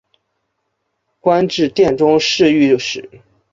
[1.19, 3.07] 官至殿中侍御史。